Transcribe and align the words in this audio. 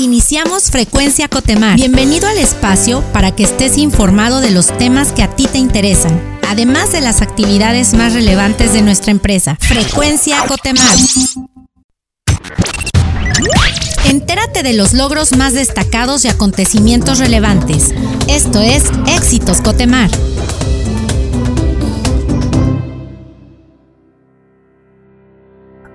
Iniciamos 0.00 0.70
Frecuencia 0.70 1.28
Cotemar. 1.28 1.76
Bienvenido 1.76 2.26
al 2.26 2.38
espacio 2.38 3.02
para 3.12 3.36
que 3.36 3.42
estés 3.42 3.76
informado 3.76 4.40
de 4.40 4.50
los 4.50 4.74
temas 4.78 5.12
que 5.12 5.22
a 5.22 5.36
ti 5.36 5.46
te 5.46 5.58
interesan, 5.58 6.18
además 6.48 6.90
de 6.90 7.02
las 7.02 7.20
actividades 7.20 7.92
más 7.92 8.14
relevantes 8.14 8.72
de 8.72 8.80
nuestra 8.80 9.10
empresa. 9.10 9.58
Frecuencia 9.60 10.42
Cotemar. 10.48 10.96
Entérate 14.06 14.62
de 14.62 14.72
los 14.72 14.94
logros 14.94 15.36
más 15.36 15.52
destacados 15.52 16.24
y 16.24 16.28
acontecimientos 16.28 17.18
relevantes. 17.18 17.92
Esto 18.26 18.62
es 18.62 18.84
Éxitos 19.06 19.60
Cotemar. 19.60 20.10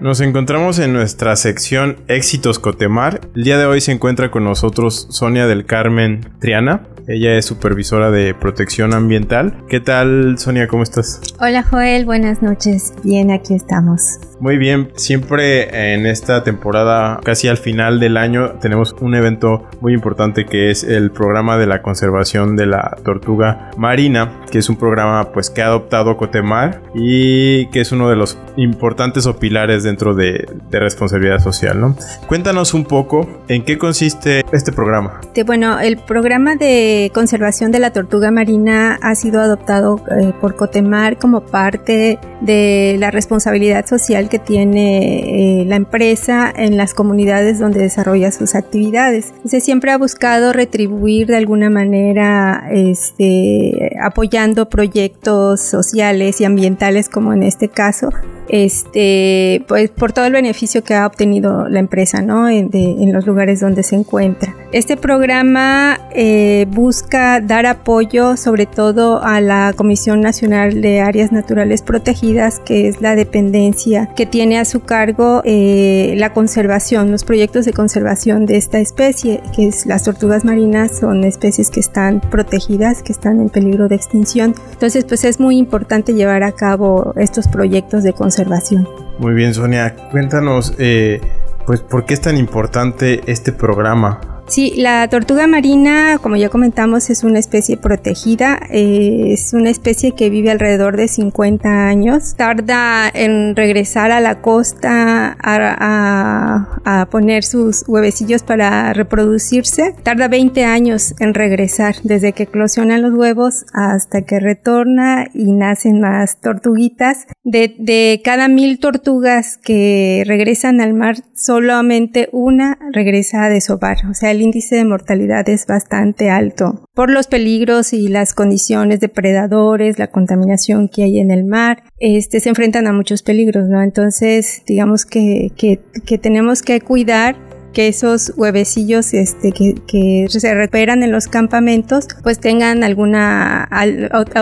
Nos 0.05 0.21
encontramos 0.21 0.77
en 0.77 0.93
nuestra 0.93 1.35
sección 1.35 1.97
Éxitos 2.07 2.59
Cotemar. 2.59 3.21
El 3.35 3.43
día 3.43 3.57
de 3.57 3.65
hoy 3.65 3.81
se 3.81 3.91
encuentra 3.91 4.29
con 4.29 4.43
nosotros 4.43 5.07
Sonia 5.09 5.47
del 5.47 5.65
Carmen 5.65 6.29
Triana. 6.39 6.83
Ella 7.07 7.35
es 7.37 7.45
supervisora 7.45 8.11
de 8.11 8.35
protección 8.35 8.93
ambiental. 8.93 9.63
¿Qué 9.67 9.79
tal, 9.79 10.37
Sonia? 10.37 10.67
¿Cómo 10.67 10.83
estás? 10.83 11.21
Hola, 11.39 11.63
Joel. 11.63 12.05
Buenas 12.05 12.43
noches. 12.43 12.93
Bien, 13.03 13.31
aquí 13.31 13.55
estamos. 13.55 14.19
Muy 14.39 14.57
bien, 14.57 14.91
siempre 14.95 15.93
en 15.93 16.05
esta 16.05 16.43
temporada, 16.43 17.21
casi 17.23 17.47
al 17.47 17.57
final 17.57 17.99
del 17.99 18.17
año, 18.17 18.59
tenemos 18.59 18.93
un 18.99 19.15
evento 19.15 19.67
muy 19.79 19.93
importante 19.93 20.45
que 20.45 20.71
es 20.71 20.83
el 20.83 21.11
programa 21.11 21.57
de 21.57 21.67
la 21.67 21.81
conservación 21.81 22.57
de 22.57 22.65
la 22.65 22.97
tortuga 23.05 23.71
marina, 23.77 24.41
que 24.51 24.57
es 24.57 24.69
un 24.69 24.75
programa 24.75 25.31
pues 25.31 25.49
que 25.49 25.61
ha 25.61 25.67
adoptado 25.67 26.17
Cotemar 26.17 26.81
y 26.93 27.67
que 27.67 27.79
es 27.79 27.93
uno 27.93 28.09
de 28.09 28.17
los 28.17 28.37
importantes 28.57 29.25
o 29.25 29.37
pilares 29.39 29.83
dentro 29.95 30.13
de, 30.13 30.45
de 30.69 30.79
responsabilidad 30.79 31.39
social, 31.39 31.79
¿no? 31.79 31.95
Cuéntanos 32.27 32.73
un 32.73 32.83
poco 32.83 33.29
en 33.47 33.63
qué 33.63 33.77
consiste 33.77 34.43
este 34.51 34.73
programa. 34.73 35.21
Bueno, 35.45 35.79
el 35.79 35.97
programa 35.97 36.57
de 36.57 37.11
conservación 37.13 37.71
de 37.71 37.79
la 37.79 37.91
tortuga 37.91 38.29
marina 38.29 38.99
ha 39.01 39.15
sido 39.15 39.39
adoptado 39.39 40.01
eh, 40.11 40.33
por 40.41 40.57
Cotemar 40.57 41.17
como 41.17 41.45
parte 41.45 42.19
de 42.41 42.97
la 42.99 43.09
responsabilidad 43.09 43.85
social 43.85 44.27
que 44.27 44.37
tiene 44.39 45.61
eh, 45.61 45.65
la 45.65 45.77
empresa 45.77 46.51
en 46.53 46.75
las 46.75 46.93
comunidades 46.93 47.59
donde 47.59 47.79
desarrolla 47.79 48.31
sus 48.33 48.53
actividades. 48.53 49.33
Se 49.45 49.61
siempre 49.61 49.91
ha 49.91 49.97
buscado 49.97 50.51
retribuir 50.51 51.27
de 51.27 51.37
alguna 51.37 51.69
manera 51.69 52.67
este, 52.69 53.95
apoyando 54.03 54.67
proyectos 54.67 55.61
sociales 55.61 56.41
y 56.41 56.45
ambientales 56.45 57.07
como 57.07 57.31
en 57.31 57.43
este 57.43 57.69
caso 57.69 58.09
este, 58.47 59.63
pues 59.67 59.84
por 59.91 60.13
todo 60.13 60.25
el 60.25 60.33
beneficio 60.33 60.83
que 60.83 60.93
ha 60.93 61.05
obtenido 61.05 61.67
la 61.69 61.79
empresa, 61.79 62.21
¿no? 62.21 62.49
En, 62.49 62.65
los 63.13 63.25
lugares 63.25 63.59
donde 63.59 63.83
se 63.83 63.95
encuentra. 63.95 64.55
Este 64.73 64.97
programa 64.97 65.99
eh, 66.13 66.65
busca 66.69 67.39
dar 67.39 67.65
apoyo 67.65 68.35
sobre 68.35 68.65
todo 68.65 69.23
a 69.23 69.39
la 69.39 69.73
Comisión 69.75 70.21
Nacional 70.21 70.81
de 70.81 70.99
Áreas 70.99 71.31
Naturales 71.31 71.81
Protegidas, 71.81 72.59
que 72.59 72.87
es 72.87 72.99
la 73.01 73.15
dependencia 73.15 74.09
que 74.15 74.25
tiene 74.25 74.59
a 74.59 74.65
su 74.65 74.81
cargo 74.81 75.41
eh, 75.45 76.15
la 76.17 76.33
conservación, 76.33 77.11
los 77.11 77.23
proyectos 77.23 77.65
de 77.65 77.73
conservación 77.73 78.45
de 78.45 78.57
esta 78.57 78.79
especie, 78.79 79.41
que 79.55 79.67
es 79.67 79.85
las 79.85 80.03
tortugas 80.03 80.43
marinas, 80.43 80.99
son 80.99 81.23
especies 81.23 81.69
que 81.69 81.79
están 81.79 82.19
protegidas, 82.19 83.01
que 83.01 83.13
están 83.13 83.39
en 83.39 83.49
peligro 83.49 83.87
de 83.87 83.95
extinción. 83.95 84.55
Entonces, 84.73 85.05
pues 85.05 85.23
es 85.23 85.39
muy 85.39 85.57
importante 85.57 86.13
llevar 86.13 86.43
a 86.43 86.51
cabo 86.51 87.13
estos 87.15 87.47
proyectos 87.47 88.03
de 88.03 88.13
conservación 88.13 88.87
muy 89.19 89.33
bien, 89.33 89.53
Sonia, 89.53 89.95
cuéntanos, 90.11 90.73
eh, 90.77 91.21
pues, 91.65 91.81
¿por 91.81 92.05
qué 92.05 92.13
es 92.13 92.21
tan 92.21 92.37
importante 92.37 93.21
este 93.27 93.51
programa? 93.51 94.34
Sí, 94.47 94.73
la 94.77 95.07
tortuga 95.09 95.47
marina, 95.47 96.19
como 96.21 96.35
ya 96.35 96.49
comentamos, 96.49 97.09
es 97.09 97.23
una 97.23 97.39
especie 97.39 97.77
protegida. 97.77 98.59
Eh, 98.69 99.33
es 99.33 99.53
una 99.53 99.71
especie 99.71 100.11
que 100.11 100.29
vive 100.29 100.51
alrededor 100.51 100.97
de 100.97 101.07
50 101.07 101.87
años. 101.87 102.35
Tarda 102.35 103.09
en 103.11 103.55
regresar 103.55 104.11
a 104.11 104.19
la 104.19 104.41
costa 104.41 105.35
a, 105.41 107.07
poner 107.09 107.43
sus 107.43 107.83
huevecillos 107.87 108.43
para 108.43 108.93
reproducirse. 108.93 109.95
Tarda 110.03 110.27
20 110.27 110.63
años 110.63 111.15
en 111.19 111.33
regresar, 111.33 111.95
desde 112.03 112.33
que 112.33 112.43
eclosionan 112.43 113.01
los 113.01 113.13
huevos 113.13 113.65
hasta 113.73 114.21
que 114.23 114.39
retorna 114.39 115.27
y 115.33 115.51
nacen 115.51 116.01
más 116.01 116.39
tortuguitas. 116.39 117.25
De, 117.43 117.75
de 117.79 118.21
cada 118.23 118.47
mil 118.47 118.79
tortugas 118.79 119.57
que 119.57 120.23
regresan 120.25 120.81
al 120.81 120.93
mar, 120.93 121.15
solamente 121.33 122.29
una 122.31 122.77
regresa 122.91 123.43
a 123.43 123.49
desovar. 123.49 123.97
O 124.09 124.13
sea, 124.13 124.34
el 124.35 124.41
índice 124.41 124.75
de 124.75 124.85
mortalidad 124.85 125.47
es 125.49 125.65
bastante 125.65 126.29
alto 126.29 126.85
por 126.93 127.09
los 127.09 127.27
peligros 127.27 127.91
y 127.93 128.07
las 128.07 128.33
condiciones 128.33 129.01
depredadores, 129.01 129.99
la 129.99 130.07
contaminación 130.07 130.87
que 130.87 131.03
hay 131.03 131.19
en 131.19 131.29
el 131.29 131.43
mar, 131.43 131.83
este, 131.99 132.39
se 132.39 132.49
enfrentan 132.49 132.87
a 132.87 132.93
muchos 132.93 133.21
peligros, 133.21 133.67
¿no? 133.67 133.81
Entonces, 133.81 134.63
digamos 134.65 135.05
que, 135.05 135.51
que, 135.57 135.81
que 136.05 136.17
tenemos 136.17 136.61
que 136.61 136.79
cuidar 136.79 137.35
que 137.75 137.89
esos 137.89 138.33
huevecillos 138.37 139.13
este, 139.13 139.51
que, 139.51 140.25
se 140.29 140.53
recuperan 140.55 141.03
en 141.03 141.11
los 141.11 141.27
campamentos 141.27 142.07
pues 142.23 142.39
tengan 142.39 142.83
alguna 142.83 143.69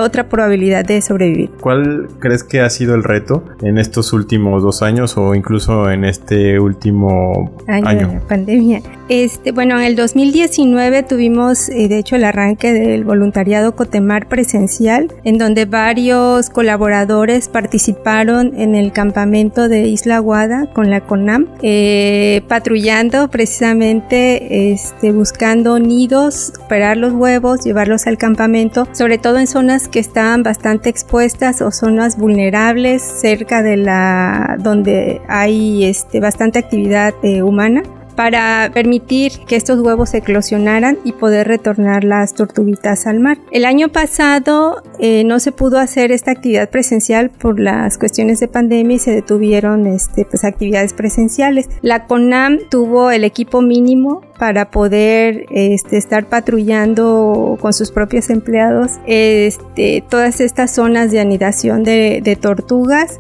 otra 0.01 0.29
probabilidad 0.29 0.85
de 0.85 1.01
sobrevivir. 1.01 1.49
¿Cuál 1.59 2.07
crees 2.19 2.43
que 2.43 2.61
ha 2.61 2.69
sido 2.69 2.95
el 2.95 3.03
reto 3.03 3.43
en 3.61 3.77
estos 3.77 4.13
últimos 4.13 4.61
dos 4.61 4.83
años 4.83 5.17
o 5.17 5.33
incluso 5.33 5.89
en 5.89 6.05
este 6.05 6.59
último 6.59 7.55
año? 7.67 8.07
De 8.07 8.19
pandemia. 8.19 8.81
Este, 9.09 9.51
bueno, 9.51 9.79
en 9.79 9.85
el 9.85 9.95
2019 9.95 11.03
tuvimos 11.03 11.69
eh, 11.69 11.87
de 11.87 11.99
hecho 11.99 12.15
el 12.15 12.23
arranque 12.23 12.71
del 12.71 13.03
voluntariado 13.03 13.75
Cotemar 13.75 14.29
presencial 14.29 15.11
en 15.23 15.37
donde 15.37 15.65
varios 15.65 16.49
colaboradores 16.49 17.49
participaron 17.49 18.53
en 18.55 18.75
el 18.75 18.91
campamento 18.91 19.67
de 19.67 19.87
Isla 19.87 20.19
Guada 20.19 20.67
con 20.73 20.89
la 20.89 21.01
CONAM 21.01 21.47
eh, 21.61 22.43
patrullando 22.47 23.22
precisamente 23.29 24.71
este, 24.71 25.11
buscando 25.11 25.79
nidos, 25.79 26.53
operar 26.63 26.97
los 26.97 27.13
huevos, 27.13 27.63
llevarlos 27.63 28.07
al 28.07 28.17
campamento, 28.17 28.87
sobre 28.93 29.17
todo 29.17 29.39
en 29.39 29.47
zonas 29.47 29.87
que 29.87 29.99
estaban 29.99 30.43
bastante 30.43 30.89
expuestas 30.89 31.61
o 31.61 31.71
zonas 31.71 32.17
vulnerables 32.17 33.01
cerca 33.01 33.63
de 33.63 33.77
la 33.77 34.57
donde 34.59 35.21
hay 35.27 35.85
este, 35.85 36.19
bastante 36.19 36.59
actividad 36.59 37.13
eh, 37.23 37.43
humana 37.43 37.83
para 38.15 38.71
permitir 38.73 39.31
que 39.47 39.55
estos 39.55 39.79
huevos 39.79 40.13
eclosionaran 40.13 40.97
y 41.03 41.13
poder 41.13 41.47
retornar 41.47 42.03
las 42.03 42.33
tortuguitas 42.33 43.07
al 43.07 43.19
mar. 43.19 43.37
El 43.51 43.65
año 43.65 43.89
pasado 43.89 44.83
eh, 44.99 45.23
no 45.23 45.39
se 45.39 45.51
pudo 45.51 45.79
hacer 45.79 46.11
esta 46.11 46.31
actividad 46.31 46.69
presencial 46.69 47.29
por 47.29 47.59
las 47.59 47.97
cuestiones 47.97 48.39
de 48.39 48.47
pandemia 48.47 48.95
y 48.95 48.99
se 48.99 49.11
detuvieron 49.11 49.87
este, 49.87 50.25
pues, 50.25 50.43
actividades 50.43 50.93
presenciales. 50.93 51.69
La 51.81 52.05
CONAM 52.05 52.59
tuvo 52.69 53.11
el 53.11 53.23
equipo 53.23 53.61
mínimo 53.61 54.21
para 54.37 54.71
poder 54.71 55.45
este, 55.51 55.97
estar 55.97 56.25
patrullando 56.25 57.57
con 57.61 57.73
sus 57.73 57.91
propios 57.91 58.29
empleados 58.29 58.91
este, 59.05 60.03
todas 60.09 60.41
estas 60.41 60.73
zonas 60.73 61.11
de 61.11 61.19
anidación 61.19 61.83
de, 61.83 62.21
de 62.23 62.35
tortugas 62.35 63.19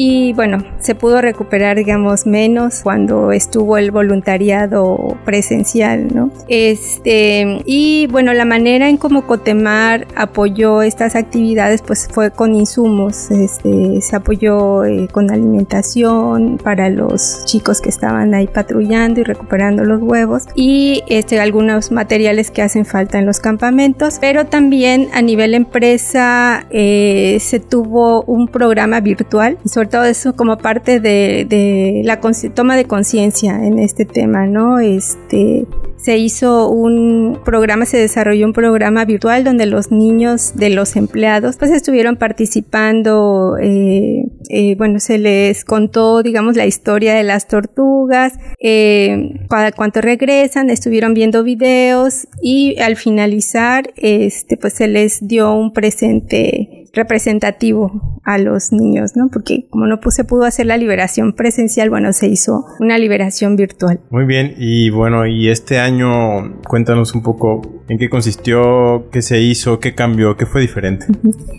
y 0.00 0.32
bueno, 0.32 0.58
se 0.78 0.94
pudo 0.94 1.20
recuperar, 1.20 1.76
digamos, 1.76 2.24
menos 2.24 2.82
cuando 2.84 3.32
estuvo 3.32 3.78
el 3.78 3.90
voluntariado 3.90 5.16
presencial, 5.24 6.14
¿no? 6.14 6.30
Este, 6.46 7.62
y 7.64 8.06
bueno, 8.06 8.32
la 8.32 8.44
manera 8.44 8.88
en 8.88 8.96
cómo 8.96 9.26
Cotemar 9.26 10.06
apoyó 10.14 10.82
estas 10.82 11.16
actividades, 11.16 11.82
pues 11.82 12.06
fue 12.08 12.30
con 12.30 12.54
insumos, 12.54 13.32
este, 13.32 14.00
se 14.00 14.14
apoyó 14.14 14.84
eh, 14.84 15.08
con 15.10 15.32
alimentación 15.32 16.58
para 16.62 16.90
los 16.90 17.44
chicos 17.46 17.80
que 17.80 17.88
estaban 17.88 18.34
ahí 18.34 18.46
patrullando 18.46 19.22
y 19.22 19.24
recuperando 19.24 19.82
los 19.82 20.00
huevos 20.00 20.44
y 20.54 21.02
este, 21.08 21.40
algunos 21.40 21.90
materiales 21.90 22.52
que 22.52 22.62
hacen 22.62 22.84
falta 22.84 23.18
en 23.18 23.26
los 23.26 23.40
campamentos, 23.40 24.18
pero 24.20 24.46
también 24.46 25.08
a 25.12 25.22
nivel 25.22 25.54
empresa 25.54 26.68
eh, 26.70 27.38
se 27.40 27.58
tuvo 27.58 28.22
un 28.22 28.46
programa 28.46 29.00
virtual, 29.00 29.58
sobre 29.64 29.87
todo 29.88 30.04
eso 30.04 30.34
como 30.34 30.58
parte 30.58 31.00
de, 31.00 32.02
la 32.04 32.20
toma 32.54 32.76
de 32.76 32.84
conciencia 32.84 33.64
en 33.64 33.78
este 33.78 34.04
tema, 34.04 34.46
¿no? 34.46 34.78
Este, 34.78 35.66
se 35.96 36.16
hizo 36.16 36.68
un 36.68 37.40
programa, 37.44 37.84
se 37.84 37.98
desarrolló 37.98 38.46
un 38.46 38.52
programa 38.52 39.04
virtual 39.04 39.42
donde 39.42 39.66
los 39.66 39.90
niños 39.90 40.52
de 40.54 40.70
los 40.70 40.96
empleados 40.96 41.56
pues 41.56 41.72
estuvieron 41.72 42.16
participando, 42.16 43.56
eh, 43.60 44.24
eh, 44.48 44.76
bueno, 44.76 45.00
se 45.00 45.18
les 45.18 45.64
contó, 45.64 46.22
digamos, 46.22 46.56
la 46.56 46.66
historia 46.66 47.14
de 47.14 47.24
las 47.24 47.48
tortugas, 47.48 48.34
eh, 48.62 49.40
cuánto 49.76 50.00
regresan, 50.00 50.70
estuvieron 50.70 51.14
viendo 51.14 51.42
videos 51.42 52.28
y 52.40 52.78
al 52.80 52.96
finalizar, 52.96 53.92
este, 53.96 54.56
pues 54.56 54.74
se 54.74 54.86
les 54.86 55.26
dio 55.26 55.52
un 55.52 55.72
presente 55.72 56.77
representativo 56.92 58.20
a 58.24 58.38
los 58.38 58.72
niños, 58.72 59.12
¿no? 59.16 59.28
Porque 59.32 59.66
como 59.70 59.86
no 59.86 59.98
se 60.10 60.24
pudo 60.24 60.44
hacer 60.44 60.66
la 60.66 60.76
liberación 60.76 61.32
presencial, 61.34 61.90
bueno, 61.90 62.12
se 62.12 62.28
hizo 62.28 62.64
una 62.80 62.98
liberación 62.98 63.56
virtual. 63.56 64.00
Muy 64.10 64.24
bien, 64.24 64.54
y 64.56 64.90
bueno, 64.90 65.26
y 65.26 65.48
este 65.48 65.78
año 65.78 66.60
cuéntanos 66.66 67.14
un 67.14 67.22
poco 67.22 67.77
en 67.88 67.98
qué 67.98 68.10
consistió, 68.10 69.06
qué 69.10 69.22
se 69.22 69.40
hizo, 69.40 69.80
qué 69.80 69.94
cambió, 69.94 70.36
qué 70.36 70.46
fue 70.46 70.60
diferente. 70.60 71.06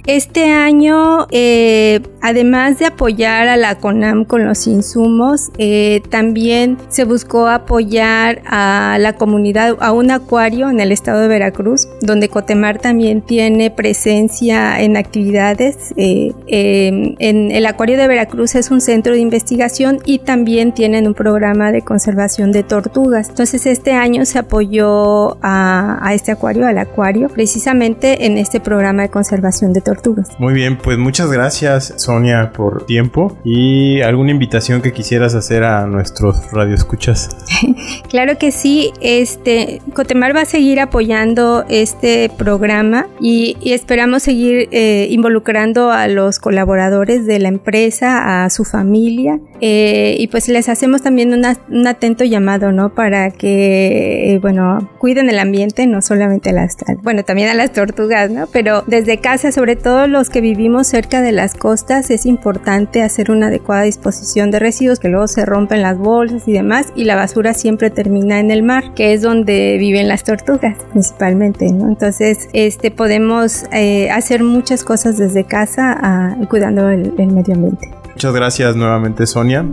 Este 0.05 0.51
año, 0.51 1.27
eh, 1.31 2.01
además 2.21 2.79
de 2.79 2.85
apoyar 2.85 3.47
a 3.47 3.57
la 3.57 3.75
CONAM 3.75 4.25
con 4.25 4.45
los 4.45 4.67
insumos, 4.67 5.49
eh, 5.57 6.01
también 6.09 6.77
se 6.89 7.03
buscó 7.03 7.47
apoyar 7.47 8.41
a 8.45 8.97
la 8.99 9.13
comunidad, 9.13 9.75
a 9.79 9.91
un 9.91 10.11
acuario 10.11 10.69
en 10.69 10.79
el 10.79 10.91
estado 10.91 11.21
de 11.21 11.27
Veracruz, 11.27 11.87
donde 12.01 12.29
Cotemar 12.29 12.79
también 12.79 13.21
tiene 13.21 13.71
presencia 13.71 14.81
en 14.81 14.97
actividades. 14.97 15.93
Eh, 15.97 16.31
em, 16.47 17.15
en 17.19 17.51
el 17.51 17.65
acuario 17.65 17.97
de 17.97 18.07
Veracruz 18.07 18.55
es 18.55 18.69
un 18.71 18.81
centro 18.81 19.13
de 19.13 19.19
investigación 19.19 19.99
y 20.05 20.19
también 20.19 20.73
tienen 20.73 21.07
un 21.07 21.13
programa 21.13 21.71
de 21.71 21.81
conservación 21.81 22.51
de 22.51 22.63
tortugas. 22.63 23.29
Entonces 23.29 23.65
este 23.65 23.93
año 23.93 24.25
se 24.25 24.39
apoyó 24.39 25.37
a, 25.43 25.99
a 26.01 26.18
este 26.19 26.31
acuario, 26.31 26.67
al 26.67 26.77
acuario, 26.77 27.29
precisamente 27.29 28.25
en 28.25 28.37
este 28.37 28.59
programa 28.59 29.03
de 29.03 29.09
conservación 29.09 29.73
de 29.73 29.81
tortugas. 29.81 30.29
Muy 30.37 30.53
bien, 30.53 30.77
pues 30.77 30.97
muchas 30.97 31.31
gracias 31.31 31.93
Sonia 31.97 32.51
por 32.53 32.85
tiempo 32.85 33.37
y 33.43 34.01
alguna 34.01 34.31
invitación 34.31 34.81
que 34.81 34.91
quisieras 34.91 35.33
hacer 35.33 35.63
a 35.63 35.87
nuestros 35.87 36.51
radioescuchas. 36.51 37.29
claro 38.09 38.37
que 38.37 38.51
sí, 38.51 38.91
este 39.01 39.81
Cotemar 39.93 40.35
va 40.35 40.41
a 40.41 40.45
seguir 40.45 40.79
apoyando 40.79 41.65
este 41.69 42.29
programa 42.37 43.07
y, 43.19 43.57
esperamos 43.79 44.23
seguir 44.23 44.67
eh, 44.71 45.07
involucrando 45.11 45.91
a 45.91 46.07
los 46.07 46.39
colaboradores 46.39 47.25
de 47.25 47.39
la 47.39 47.47
empresa, 47.47 48.43
a 48.43 48.49
su 48.49 48.65
familia 48.65 49.39
eh, 49.61 50.15
y 50.19 50.27
pues 50.27 50.47
les 50.47 50.67
hacemos 50.69 51.01
también 51.01 51.33
un 51.33 51.87
atento 51.87 52.23
llamado, 52.23 52.71
¿no? 52.71 52.93
Para 52.93 53.31
que, 53.31 54.33
eh, 54.33 54.39
bueno, 54.39 54.89
cuiden 54.99 55.29
el 55.29 55.39
ambiente, 55.39 55.87
no 55.87 56.01
solamente 56.09 56.49
a 56.49 56.53
las, 56.53 56.75
bueno, 57.03 57.23
también 57.23 57.49
a 57.49 57.53
las 57.53 57.71
tortugas, 57.71 58.31
¿no? 58.31 58.47
Pero 58.47 58.83
desde 58.87 59.19
casa, 59.19 59.51
sobre 59.51 59.75
todo 59.75 60.07
los 60.07 60.29
que 60.29 60.41
vivimos 60.41 60.87
cerca 60.87 61.21
de 61.21 61.31
las 61.31 61.53
costas, 61.53 62.09
es 62.09 62.25
importante 62.25 63.03
hacer 63.03 63.29
una 63.29 63.47
adecuada 63.47 63.83
disposición 63.83 64.49
de 64.49 64.57
residuos 64.57 64.99
que 64.99 65.07
luego 65.07 65.27
se 65.27 65.45
rompen 65.45 65.83
las 65.83 65.97
bolsas 65.99 66.47
y 66.47 66.51
demás 66.51 66.87
y 66.95 67.03
la 67.03 67.15
basura 67.15 67.53
siempre 67.53 67.91
termina 67.91 68.39
en 68.39 68.49
el 68.49 68.63
mar, 68.63 68.95
que 68.95 69.13
es 69.13 69.21
donde 69.21 69.77
viven 69.77 70.07
las 70.07 70.23
tortugas 70.23 70.75
principalmente, 70.91 71.71
¿no? 71.71 71.87
Entonces, 71.87 72.49
este, 72.53 72.89
podemos 72.89 73.65
eh, 73.71 74.09
hacer 74.09 74.43
muchas 74.43 74.83
cosas 74.83 75.17
desde 75.17 75.43
casa 75.43 75.95
ah, 76.01 76.35
cuidando 76.49 76.89
el 76.89 77.13
medio 77.15 77.53
ambiente. 77.53 77.91
Muchas 78.13 78.33
gracias 78.33 78.75
nuevamente 78.75 79.27
Sonia. 79.27 79.63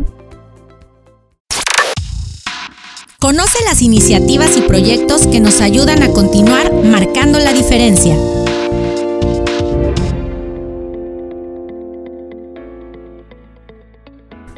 Conoce 3.26 3.58
las 3.64 3.82
iniciativas 3.82 4.56
y 4.56 4.60
proyectos 4.60 5.26
que 5.26 5.40
nos 5.40 5.60
ayudan 5.60 6.04
a 6.04 6.12
continuar 6.12 6.72
marcando 6.72 7.40
la 7.40 7.52
diferencia. 7.52 8.16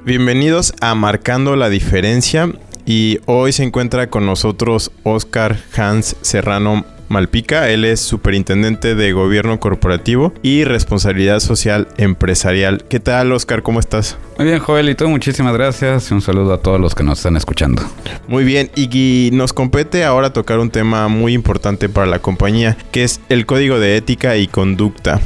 Bienvenidos 0.05 0.75
a 0.83 0.95
Marcando 0.95 1.57
la 1.57 1.71
Diferencia 1.71 2.53
y 2.85 3.21
hoy 3.25 3.53
se 3.53 3.63
encuentra 3.63 4.11
con 4.11 4.27
nosotros 4.27 4.93
Oscar 5.03 5.59
Hans 5.75 6.17
Serrano 6.21 6.85
Malpica. 7.09 7.71
Él 7.71 7.85
es 7.85 8.01
superintendente 8.01 8.95
de 8.95 9.13
gobierno 9.13 9.61
corporativo 9.61 10.33
y 10.43 10.65
responsabilidad 10.65 11.41
social 11.41 11.89
empresarial. 11.97 12.85
¿Qué 12.89 13.01
tal, 13.01 13.33
Oscar? 13.33 13.63
¿Cómo 13.63 13.81
estás? 13.81 14.17
Muy 14.39 14.47
bien, 14.47 14.59
Joel, 14.59 14.89
y 14.89 14.95
tú 14.95 15.09
muchísimas 15.09 15.53
gracias 15.55 16.11
y 16.11 16.15
un 16.15 16.21
saludo 16.21 16.53
a 16.53 16.63
todos 16.63 16.81
los 16.81 16.95
que 16.95 17.03
nos 17.03 17.19
están 17.19 17.37
escuchando. 17.37 17.83
Muy 18.29 18.45
bien, 18.45 18.71
y 18.75 19.31
nos 19.33 19.53
compete 19.53 20.05
ahora 20.05 20.33
tocar 20.33 20.59
un 20.59 20.71
tema 20.71 21.09
muy 21.09 21.35
importante 21.35 21.89
para 21.89 22.07
la 22.07 22.19
compañía, 22.21 22.77
que 22.93 23.05
es 23.05 23.21
el 23.29 23.47
código 23.47 23.79
de 23.79 23.97
ética 23.97 24.37
y 24.37 24.47
conducta. 24.47 25.21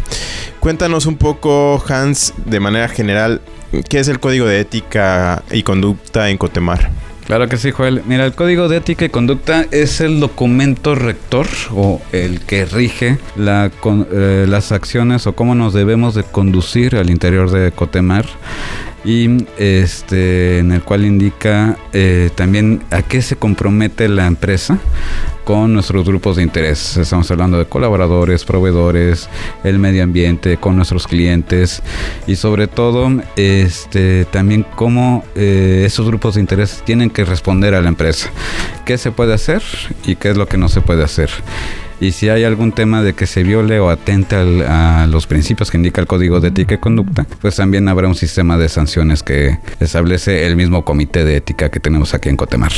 Cuéntanos 0.61 1.06
un 1.06 1.17
poco, 1.17 1.82
Hans, 1.88 2.34
de 2.46 2.61
manera 2.61 2.88
general, 2.88 3.40
¿qué 3.88 3.99
es 3.99 4.08
el 4.08 4.20
código 4.20 4.46
de 4.46 4.61
ética 4.61 5.43
y 5.50 5.62
conducta 5.62 6.31
en 6.31 6.38
Cotemar? 6.38 6.90
Claro 7.26 7.48
que 7.48 7.56
sí, 7.56 7.70
Joel. 7.70 8.02
Mira, 8.06 8.26
el 8.26 8.32
Código 8.32 8.69
de 8.69 8.78
Ética 8.78 9.04
y 9.04 9.08
Conducta 9.08 9.66
es 9.70 10.00
el 10.00 10.20
documento 10.20 10.94
rector 10.94 11.46
o 11.70 12.02
el 12.12 12.40
que 12.40 12.64
rige 12.64 13.19
la, 13.36 13.70
eh, 14.12 14.46
las 14.48 14.72
acciones 14.72 15.26
o 15.26 15.34
cómo 15.34 15.54
nos 15.54 15.72
debemos 15.72 16.14
de 16.14 16.24
conducir 16.24 16.96
al 16.96 17.10
interior 17.10 17.50
de 17.50 17.70
Cotemar 17.70 18.26
y 19.04 19.46
este 19.58 20.58
en 20.58 20.72
el 20.72 20.82
cual 20.82 21.04
indica 21.04 21.76
eh, 21.93 22.31
también 22.34 22.82
a 22.90 23.02
qué 23.02 23.22
se 23.22 23.37
compromete 23.37 24.08
la 24.08 24.26
empresa 24.26 24.78
con 25.44 25.72
nuestros 25.72 26.04
grupos 26.06 26.37
de 26.37 26.44
interés. 26.44 26.96
Estamos 26.96 27.31
hablando 27.31 27.58
de 27.58 27.66
colaboradores, 27.66 28.44
proveedores, 28.44 29.28
el 29.64 29.78
medio 29.78 30.04
ambiente, 30.04 30.56
con 30.56 30.76
nuestros 30.76 31.06
clientes 31.06 31.82
y 32.26 32.37
sobre 32.37 32.69
todo 32.69 33.10
este 33.37 34.25
también 34.26 34.64
cómo 34.76 35.25
eh, 35.34 35.82
esos 35.84 36.06
grupos 36.06 36.34
de 36.37 36.40
interés 36.40 36.82
tienen 36.84 37.10
que 37.10 37.25
responder 37.25 37.75
a 37.75 37.82
la 37.82 37.88
empresa. 37.88 38.31
¿Qué 38.84 38.98
se 38.98 39.10
puede 39.10 39.34
hacer 39.34 39.62
y 40.05 40.16
qué 40.16 40.31
es 40.31 40.37
lo 40.37 40.46
que 40.46 40.58
no 40.58 40.69
se 40.69 40.81
puede 40.81 41.02
hacer? 41.02 41.31
Y 42.02 42.10
si 42.10 42.28
hay 42.28 42.43
algún 42.43 42.72
tema 42.72 43.00
de 43.00 43.14
que 43.14 43.28
se 43.28 43.44
viole 43.44 43.78
o 43.78 43.88
atente 43.88 44.34
a 44.34 45.06
los 45.08 45.28
principios 45.28 45.70
que 45.70 45.76
indica 45.76 46.00
el 46.00 46.08
Código 46.08 46.40
de 46.40 46.49
Ética 46.49 46.75
y 46.75 46.78
Conducta, 46.78 47.25
pues 47.40 47.54
también 47.54 47.87
habrá 47.87 48.08
un 48.08 48.16
sistema 48.16 48.58
de 48.58 48.69
sanciones 48.69 49.22
que 49.22 49.58
establece 49.78 50.46
el 50.46 50.56
mismo 50.56 50.84
comité 50.84 51.25
de 51.25 51.37
ética 51.37 51.70
que 51.70 51.78
tenemos 51.78 52.12
aquí 52.12 52.28
en 52.28 52.37
Cotemar. 52.37 52.72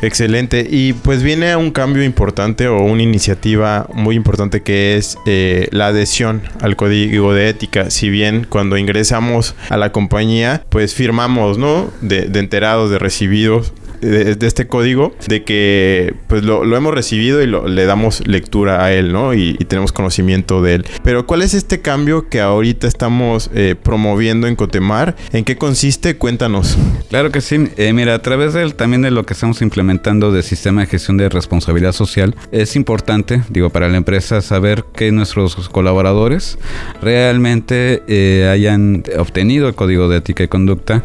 Excelente. 0.00 0.64
Y 0.70 0.92
pues 0.92 1.24
viene 1.24 1.56
un 1.56 1.72
cambio 1.72 2.04
importante 2.04 2.68
o 2.68 2.84
una 2.84 3.02
iniciativa 3.02 3.88
muy 3.92 4.14
importante 4.14 4.62
que 4.62 4.96
es 4.96 5.18
eh, 5.26 5.66
la 5.72 5.88
adhesión 5.88 6.42
al 6.60 6.76
Código 6.76 7.34
de 7.34 7.48
Ética. 7.48 7.90
Si 7.90 8.10
bien 8.10 8.46
cuando 8.48 8.78
ingresamos 8.78 9.56
a 9.70 9.76
la 9.76 9.90
compañía, 9.90 10.62
pues 10.68 10.94
firmamos, 10.94 11.58
¿no? 11.58 11.90
De, 12.00 12.22
de 12.28 12.38
enterados, 12.38 12.90
de 12.90 13.00
recibidos 13.00 13.72
de, 14.00 14.36
este 14.46 14.66
código, 14.66 15.14
de 15.28 15.44
que 15.44 16.14
pues 16.26 16.42
lo, 16.44 16.76
hemos 16.76 16.94
recibido 16.94 17.42
y 17.42 17.46
le 17.46 17.86
damos 17.86 18.26
lectura 18.26 18.84
a 18.84 18.92
él, 18.92 19.12
¿no? 19.12 19.34
Y, 19.34 19.56
tenemos 19.66 19.90
conocimiento 19.90 20.62
de 20.62 20.76
él. 20.76 20.86
Pero 21.02 21.26
¿cuál 21.26 21.42
es 21.42 21.52
este 21.52 21.80
cambio 21.80 22.28
que 22.28 22.40
ahorita 22.40 22.86
estamos 22.86 23.50
eh, 23.52 23.74
promoviendo 23.80 24.46
en 24.46 24.54
Cotemar? 24.54 25.16
¿En 25.32 25.44
qué 25.44 25.56
consiste? 25.56 26.16
Cuéntanos. 26.16 26.78
Claro 27.08 27.32
que 27.32 27.40
sí. 27.40 27.68
Eh, 27.76 27.92
mira, 27.92 28.14
a 28.14 28.22
través 28.22 28.52
de 28.52 28.70
también 28.70 29.02
de 29.02 29.10
lo 29.10 29.26
que 29.26 29.34
estamos 29.34 29.60
implementando 29.62 30.30
del 30.30 30.42
sistema 30.42 30.82
de 30.82 30.86
gestión 30.86 31.16
de 31.16 31.28
responsabilidad 31.28 31.92
social, 31.92 32.36
es 32.52 32.76
importante, 32.76 33.42
digo, 33.48 33.70
para 33.70 33.88
la 33.88 33.96
empresa 33.96 34.40
saber 34.40 34.84
que 34.94 35.10
nuestros 35.10 35.68
colaboradores 35.68 36.58
realmente 37.02 38.02
eh, 38.06 38.48
hayan 38.50 39.02
obtenido 39.18 39.68
el 39.68 39.74
código 39.74 40.08
de 40.08 40.18
ética 40.18 40.44
y 40.44 40.48
conducta, 40.48 41.02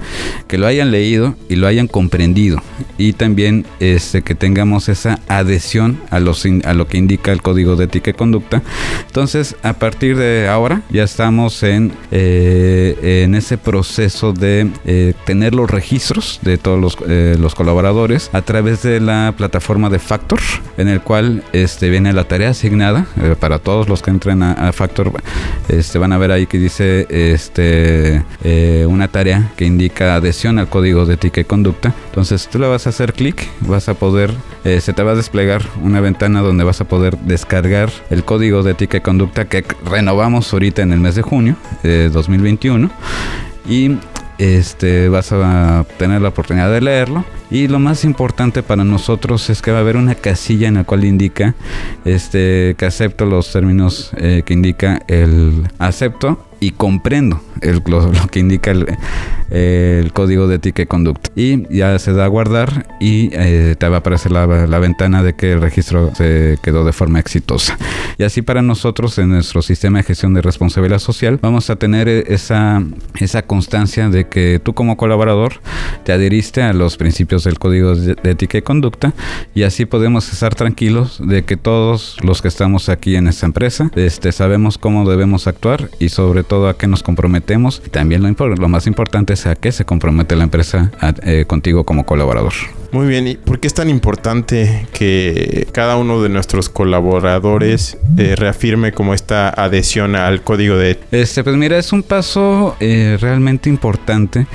que 0.47 0.57
lo 0.57 0.67
hayan 0.67 0.91
leído 0.91 1.35
y 1.49 1.55
lo 1.55 1.67
hayan 1.67 1.87
comprendido 1.87 2.61
y 2.97 3.13
también 3.13 3.65
este, 3.79 4.21
que 4.21 4.35
tengamos 4.35 4.89
esa 4.89 5.19
adhesión 5.27 5.99
a, 6.09 6.19
los, 6.19 6.45
a 6.65 6.73
lo 6.73 6.87
que 6.87 6.97
indica 6.97 7.31
el 7.31 7.41
código 7.41 7.75
de 7.75 7.85
ética 7.85 8.11
y 8.11 8.13
conducta. 8.13 8.61
Entonces, 9.07 9.55
a 9.63 9.73
partir 9.73 10.17
de 10.17 10.47
ahora 10.47 10.81
ya 10.89 11.03
estamos 11.03 11.63
en, 11.63 11.91
eh, 12.11 13.23
en 13.23 13.35
ese 13.35 13.57
proceso 13.57 14.33
de 14.33 14.69
eh, 14.85 15.13
tener 15.25 15.53
los 15.53 15.69
registros 15.69 16.39
de 16.41 16.57
todos 16.57 16.79
los, 16.79 16.97
eh, 17.07 17.35
los, 17.39 17.55
colaboradores 17.55 18.29
a 18.33 18.41
través 18.41 18.81
de 18.81 18.99
la 18.99 19.33
plataforma 19.37 19.89
de 19.89 19.99
Factor, 19.99 20.39
en 20.77 20.87
el 20.87 21.01
cual 21.01 21.43
este, 21.53 21.89
viene 21.89 22.13
la 22.13 22.23
tarea 22.23 22.49
asignada 22.49 23.05
para 23.39 23.59
todos 23.59 23.89
los 23.89 24.01
que 24.01 24.11
entren 24.11 24.41
a, 24.41 24.71
Factor. 24.71 25.11
Este, 25.67 25.99
van 25.99 26.13
a 26.13 26.17
ver 26.17 26.31
ahí 26.31 26.47
que 26.47 26.57
dice 26.57 27.07
este, 27.09 28.23
una 28.87 29.07
tarea 29.09 29.51
que 29.57 29.65
indica 29.65 30.15
adhesión 30.15 30.59
al 30.59 30.69
código 30.69 31.05
de 31.05 31.15
ética 31.15 31.41
y 31.41 31.43
conducta. 31.43 31.93
Entonces, 32.07 32.47
tú 32.47 32.59
vas 32.71 32.87
a 32.87 32.89
hacer 32.89 33.13
clic, 33.13 33.47
vas 33.59 33.89
a 33.89 33.93
poder, 33.93 34.33
eh, 34.63 34.81
se 34.81 34.93
te 34.93 35.03
va 35.03 35.11
a 35.11 35.15
desplegar 35.15 35.61
una 35.83 35.99
ventana 35.99 36.41
donde 36.41 36.63
vas 36.63 36.81
a 36.81 36.85
poder 36.85 37.17
descargar 37.19 37.91
el 38.09 38.23
código 38.23 38.63
de 38.63 38.71
ética 38.71 38.97
y 38.97 39.01
conducta 39.01 39.45
que 39.45 39.63
renovamos 39.85 40.51
ahorita 40.51 40.81
en 40.81 40.93
el 40.93 40.99
mes 40.99 41.15
de 41.15 41.21
junio 41.21 41.57
de 41.83 42.09
2021 42.09 42.89
y 43.67 43.97
este, 44.37 45.09
vas 45.09 45.31
a 45.31 45.85
tener 45.97 46.21
la 46.21 46.29
oportunidad 46.29 46.71
de 46.71 46.81
leerlo. 46.81 47.25
Y 47.51 47.67
lo 47.67 47.79
más 47.79 48.05
importante 48.05 48.63
para 48.63 48.85
nosotros 48.85 49.49
es 49.49 49.61
que 49.61 49.71
va 49.71 49.79
a 49.79 49.81
haber 49.81 49.97
una 49.97 50.15
casilla 50.15 50.69
en 50.69 50.75
la 50.75 50.85
cual 50.85 51.03
indica 51.03 51.53
este, 52.05 52.75
que 52.77 52.85
acepto 52.85 53.25
los 53.25 53.51
términos 53.51 54.11
eh, 54.15 54.43
que 54.45 54.53
indica 54.53 55.01
el 55.07 55.67
acepto 55.77 56.47
y 56.61 56.71
comprendo 56.71 57.41
lo, 57.87 58.27
que 58.27 58.39
indica 58.39 58.71
el, 58.71 60.13
código 60.13 60.47
de 60.47 60.55
ética 60.55 60.83
y 60.83 60.85
conducta. 60.85 61.31
Y 61.35 61.67
ya 61.75 61.97
se 61.97 62.13
da 62.13 62.25
a 62.25 62.27
guardar 62.27 62.85
y 62.99 63.31
eh, 63.33 63.75
te 63.77 63.89
va 63.89 63.97
a 63.97 63.99
aparecer 63.99 64.31
la, 64.31 64.45
ventana 64.45 65.23
de 65.23 65.33
que 65.33 65.53
el 65.53 65.61
registro 65.61 66.13
se 66.15 66.57
quedó 66.61 66.85
de 66.85 66.93
forma 66.93 67.19
exitosa. 67.19 67.77
Y 68.17 68.23
así 68.23 68.43
para 68.43 68.61
nosotros 68.61 69.17
en 69.17 69.29
nuestro 69.29 69.63
sistema 69.63 69.97
de 69.97 70.03
gestión 70.03 70.35
de 70.35 70.41
responsabilidad 70.41 70.99
social 70.99 71.39
vamos 71.41 71.71
a 71.71 71.77
tener 71.77 72.07
esa, 72.07 72.83
esa 73.19 73.41
constancia 73.41 74.09
de 74.09 74.27
que 74.27 74.61
tú 74.63 74.73
como 74.73 74.97
colaborador 74.97 75.53
te 76.03 76.13
adheriste 76.13 76.61
a 76.61 76.73
los 76.73 76.95
principios 76.95 77.40
del 77.43 77.59
código 77.59 77.95
de, 77.95 78.15
ética 78.23 78.57
y 78.57 78.61
conducta 78.61 79.13
y 79.53 79.63
así 79.63 79.85
podemos 79.85 80.31
estar 80.31 80.55
tranquilos 80.55 81.19
de 81.23 81.43
que 81.43 81.57
todos 81.57 82.17
los 82.23 82.41
que 82.41 82.47
estamos 82.47 82.89
aquí 82.89 83.15
en 83.15 83.27
esta 83.27 83.45
empresa 83.45 83.91
este, 83.95 84.31
sabemos 84.31 84.77
cómo 84.77 85.09
debemos 85.09 85.47
actuar 85.47 85.89
y 85.99 86.09
sobre 86.09 86.43
todo 86.43 86.69
a 86.69 86.77
qué 86.77 86.87
nos 86.87 87.03
comprometemos. 87.03 87.81
También 87.91 88.23
lo, 88.23 88.47
lo 88.55 88.69
más 88.69 88.87
importante 88.87 89.33
es 89.33 89.45
a 89.45 89.55
qué 89.55 89.71
se 89.71 89.85
compromete 89.85 90.35
la 90.35 90.43
empresa 90.43 90.91
eh, 91.23 91.45
contigo 91.47 91.83
como 91.83 92.05
colaborador. 92.05 92.53
Muy 92.91 93.07
bien, 93.07 93.25
¿y 93.25 93.35
por 93.35 93.61
qué 93.61 93.67
es 93.67 93.73
tan 93.73 93.89
importante 93.89 94.85
que 94.91 95.65
cada 95.71 95.95
uno 95.95 96.21
de 96.21 96.27
nuestros 96.27 96.67
colaboradores 96.67 97.97
eh, 98.17 98.35
reafirme 98.35 98.91
como 98.91 99.13
esta 99.13 99.47
adhesión 99.49 100.17
al 100.17 100.41
código 100.41 100.75
de... 100.75 100.99
Este, 101.11 101.41
pues 101.41 101.55
mira, 101.55 101.77
es 101.77 101.93
un 101.93 102.03
paso 102.03 102.75
eh, 102.81 103.17
realmente 103.21 103.69
importante 103.69 104.45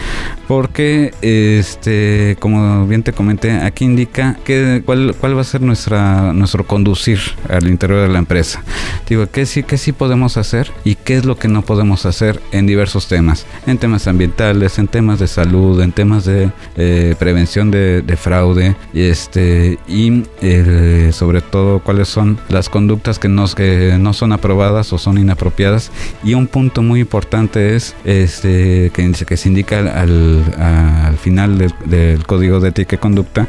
porque, 0.46 1.14
este, 1.22 2.36
como 2.38 2.75
bien 2.84 3.02
te 3.02 3.12
comenté, 3.12 3.52
aquí 3.52 3.84
indica 3.84 4.38
que, 4.44 4.82
cuál, 4.84 5.14
cuál 5.18 5.36
va 5.36 5.42
a 5.42 5.44
ser 5.44 5.62
nuestra, 5.62 6.32
nuestro 6.32 6.66
conducir 6.66 7.20
al 7.48 7.68
interior 7.68 8.02
de 8.02 8.08
la 8.08 8.18
empresa. 8.18 8.62
Digo, 9.08 9.26
qué 9.30 9.46
sí, 9.46 9.62
qué 9.62 9.78
sí 9.78 9.92
podemos 9.92 10.36
hacer 10.36 10.72
y 10.84 10.96
qué 10.96 11.16
es 11.16 11.24
lo 11.24 11.36
que 11.38 11.48
no 11.48 11.62
podemos 11.62 12.04
hacer 12.06 12.40
en 12.52 12.66
diversos 12.66 13.08
temas, 13.08 13.46
en 13.66 13.78
temas 13.78 14.06
ambientales, 14.08 14.78
en 14.78 14.88
temas 14.88 15.18
de 15.18 15.28
salud, 15.28 15.80
en 15.80 15.92
temas 15.92 16.24
de 16.24 16.50
eh, 16.76 17.14
prevención 17.18 17.70
de, 17.70 18.02
de 18.02 18.16
fraude 18.16 18.76
este, 18.92 19.78
y 19.88 20.24
eh, 20.42 21.10
sobre 21.12 21.40
todo 21.40 21.78
cuáles 21.80 22.08
son 22.08 22.38
las 22.48 22.68
conductas 22.68 23.18
que, 23.18 23.28
nos, 23.28 23.54
que 23.54 23.96
no 23.98 24.12
son 24.12 24.32
aprobadas 24.32 24.92
o 24.92 24.98
son 24.98 25.18
inapropiadas. 25.18 25.90
Y 26.24 26.34
un 26.34 26.46
punto 26.46 26.82
muy 26.82 27.00
importante 27.00 27.76
es 27.76 27.94
este, 28.04 28.90
que, 28.92 29.12
que 29.26 29.36
se 29.36 29.48
indica 29.48 29.78
al, 29.78 30.42
al 30.58 31.16
final 31.16 31.58
del, 31.58 31.74
del, 31.84 32.26
código 32.26 32.60
de 32.60 32.65
ética 32.68 32.96
y 32.96 32.98
conducta. 32.98 33.46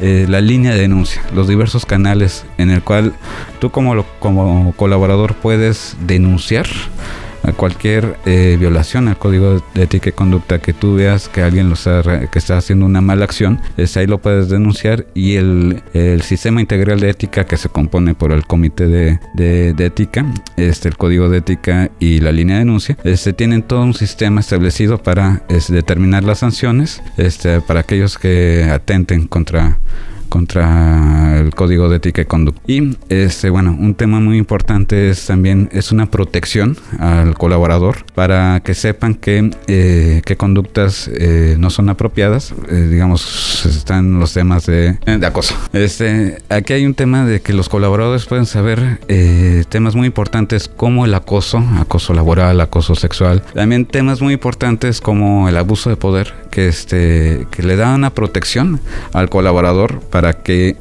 Eh, 0.00 0.26
la 0.28 0.40
línea 0.40 0.72
de 0.72 0.80
denuncia, 0.80 1.22
los 1.32 1.46
diversos 1.46 1.86
canales 1.86 2.44
en 2.58 2.70
el 2.70 2.82
cual 2.82 3.12
tú 3.60 3.70
como, 3.70 4.04
como 4.18 4.72
colaborador 4.76 5.34
puedes 5.34 5.96
denunciar 6.00 6.66
cualquier 7.50 8.16
eh, 8.24 8.56
violación 8.58 9.08
al 9.08 9.18
código 9.18 9.62
de 9.74 9.82
ética 9.82 10.10
y 10.10 10.12
conducta 10.12 10.60
que 10.60 10.72
tú 10.72 10.94
veas 10.94 11.28
que 11.28 11.42
alguien 11.42 11.68
lo 11.68 11.74
está, 11.74 12.28
que 12.30 12.38
está 12.38 12.56
haciendo 12.56 12.86
una 12.86 13.00
mala 13.00 13.24
acción, 13.24 13.60
es 13.76 13.96
ahí 13.96 14.06
lo 14.06 14.18
puedes 14.18 14.48
denunciar 14.48 15.06
y 15.14 15.34
el, 15.34 15.82
el, 15.92 16.22
sistema 16.22 16.60
integral 16.60 17.00
de 17.00 17.10
ética 17.10 17.44
que 17.44 17.56
se 17.56 17.68
compone 17.68 18.14
por 18.14 18.32
el 18.32 18.46
comité 18.46 18.86
de, 18.86 19.18
de, 19.34 19.74
ética, 19.84 20.24
este, 20.56 20.88
el 20.88 20.96
código 20.96 21.28
de 21.28 21.38
ética 21.38 21.90
y 21.98 22.20
la 22.20 22.30
línea 22.30 22.56
de 22.56 22.60
denuncia, 22.60 22.96
este, 23.02 23.32
tienen 23.32 23.62
todo 23.62 23.82
un 23.82 23.94
sistema 23.94 24.40
establecido 24.40 25.02
para 25.02 25.42
determinar 25.68 26.22
las 26.22 26.38
sanciones 26.38 27.02
este, 27.16 27.60
para 27.60 27.80
aquellos 27.80 28.18
que 28.18 28.68
atenten 28.70 29.26
contra 29.26 29.78
contra 30.32 31.31
el 31.42 31.54
código 31.54 31.88
de 31.88 31.96
ética 31.96 32.22
y 32.22 32.24
conducta. 32.24 32.62
Y 32.66 32.96
este, 33.08 33.50
bueno, 33.50 33.76
un 33.78 33.94
tema 33.94 34.20
muy 34.20 34.38
importante 34.38 35.10
es 35.10 35.26
también 35.26 35.68
es 35.72 35.92
una 35.92 36.06
protección 36.06 36.76
al 36.98 37.34
colaborador 37.34 38.04
para 38.14 38.60
que 38.60 38.74
sepan 38.74 39.14
que 39.14 39.50
eh, 39.66 40.22
qué 40.24 40.36
conductas 40.36 41.10
eh, 41.14 41.56
no 41.58 41.70
son 41.70 41.88
apropiadas. 41.88 42.54
Eh, 42.68 42.88
digamos, 42.90 43.66
están 43.66 44.18
los 44.18 44.32
temas 44.32 44.66
de, 44.66 44.98
de, 45.04 45.26
acoso. 45.26 45.54
Este, 45.72 46.38
aquí 46.48 46.72
hay 46.72 46.86
un 46.86 46.94
tema 46.94 47.24
de 47.24 47.40
que 47.40 47.52
los 47.52 47.68
colaboradores 47.68 48.26
pueden 48.26 48.46
saber 48.46 49.00
eh, 49.08 49.64
temas 49.68 49.94
muy 49.94 50.06
importantes 50.06 50.68
como 50.68 51.04
el 51.04 51.14
acoso, 51.14 51.58
acoso 51.78 52.14
laboral, 52.14 52.60
acoso 52.60 52.94
sexual. 52.94 53.42
También 53.54 53.86
temas 53.86 54.20
muy 54.20 54.34
importantes 54.34 55.00
como 55.00 55.48
el 55.48 55.56
abuso 55.56 55.90
de 55.90 55.96
poder, 55.96 56.34
que 56.50 56.68
este, 56.68 57.46
que 57.50 57.62
le 57.62 57.76
da 57.76 57.94
una 57.94 58.10
protección 58.10 58.80
al 59.12 59.28
colaborador 59.28 60.00
para 60.00 60.42
que 60.42 60.76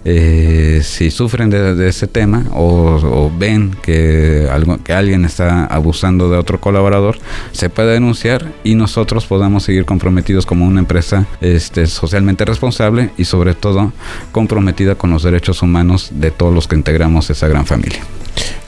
eh, 0.54 0.84
si 0.84 1.12
sufren 1.12 1.50
de, 1.50 1.88
ese 1.88 2.08
tema 2.08 2.44
o, 2.52 3.00
o, 3.02 3.32
ven 3.34 3.74
que, 3.82 4.50
algo, 4.52 4.84
que 4.84 4.92
alguien 4.92 5.24
está 5.24 5.66
abusando 5.66 6.30
de 6.30 6.38
otro 6.38 6.60
colaborador, 6.60 7.18
se 7.54 7.70
puede 7.70 7.94
denunciar 7.94 8.52
y 8.66 8.76
nosotros 8.76 9.26
podamos 9.26 9.64
seguir 9.64 9.86
comprometidos 9.86 10.46
como 10.46 10.66
una 10.66 10.82
empresa 10.82 11.26
este, 11.40 11.88
socialmente 11.88 12.44
responsable 12.44 13.12
y 13.18 13.24
sobre 13.24 13.56
todo 13.56 13.94
comprometida 14.34 14.96
con 14.96 15.12
los 15.12 15.24
derechos 15.24 15.62
humanos 15.62 16.10
de 16.12 16.32
todos 16.32 16.54
los 16.54 16.68
que 16.68 16.76
integramos 16.76 17.30
esa 17.30 17.48
gran 17.48 17.66
familia. 17.66 18.02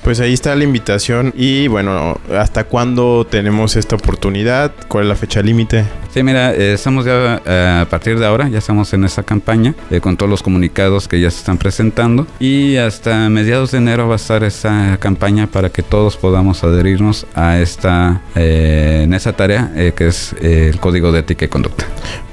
Pues 0.03 0.19
ahí 0.19 0.33
está 0.33 0.53
la 0.55 0.65
invitación 0.65 1.33
y 1.35 1.67
bueno, 1.69 2.19
¿hasta 2.37 2.65
cuándo 2.65 3.25
tenemos 3.25 3.77
esta 3.77 3.95
oportunidad? 3.95 4.73
¿Cuál 4.89 5.05
es 5.05 5.09
la 5.09 5.15
fecha 5.15 5.41
límite? 5.41 5.85
Sí, 6.13 6.21
mira, 6.23 6.53
eh, 6.53 6.73
estamos 6.73 7.05
ya 7.05 7.41
eh, 7.45 7.79
a 7.81 7.89
partir 7.89 8.19
de 8.19 8.25
ahora, 8.25 8.49
ya 8.49 8.59
estamos 8.59 8.93
en 8.93 9.05
esa 9.05 9.23
campaña 9.23 9.73
eh, 9.89 10.01
con 10.01 10.17
todos 10.17 10.29
los 10.29 10.43
comunicados 10.43 11.07
que 11.07 11.21
ya 11.21 11.31
se 11.31 11.37
están 11.37 11.57
presentando 11.57 12.27
y 12.37 12.75
hasta 12.75 13.29
mediados 13.29 13.71
de 13.71 13.77
enero 13.77 14.07
va 14.09 14.15
a 14.15 14.17
estar 14.17 14.43
esa 14.43 14.97
campaña 14.99 15.47
para 15.47 15.69
que 15.69 15.81
todos 15.81 16.17
podamos 16.17 16.65
adherirnos 16.65 17.25
a 17.33 17.59
esta, 17.59 18.21
en 18.35 19.13
esa 19.13 19.33
tarea 19.33 19.71
que 19.95 20.07
es 20.07 20.35
el 20.41 20.79
código 20.79 21.13
de 21.13 21.21
ética 21.21 21.45
y 21.45 21.47
conducta. 21.47 21.85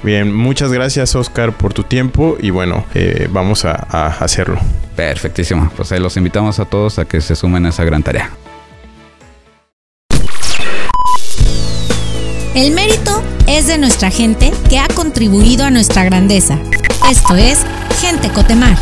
Bien, 0.03 0.33
muchas 0.35 0.73
gracias 0.73 1.15
Oscar 1.15 1.53
por 1.53 1.73
tu 1.73 1.83
tiempo 1.83 2.37
y 2.39 2.49
bueno, 2.49 2.85
vamos 3.29 3.65
a, 3.65 3.87
a 3.89 4.07
hacerlo. 4.07 4.59
Perfectísimo, 4.95 5.71
pues 5.75 5.91
ahí 5.91 5.99
los 5.99 6.17
invitamos 6.17 6.59
a 6.59 6.65
todos 6.65 6.99
a 6.99 7.05
que 7.05 7.21
se 7.21 7.35
sumen 7.35 7.60
esa 7.69 7.83
gran 7.83 8.03
tarea. 8.03 8.31
El 12.53 12.71
mérito 12.71 13.23
es 13.47 13.67
de 13.67 13.77
nuestra 13.77 14.11
gente 14.11 14.51
que 14.69 14.77
ha 14.77 14.87
contribuido 14.87 15.65
a 15.65 15.71
nuestra 15.71 16.03
grandeza. 16.03 16.59
Esto 17.09 17.35
es 17.35 17.65
Gente 18.01 18.29
Cotemar. 18.29 18.77